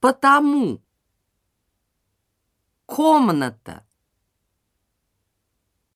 Потому. 0.00 0.80
Комната. 2.86 3.84